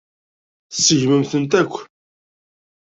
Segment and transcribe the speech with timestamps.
[0.71, 1.73] Tseggmem-tent akk.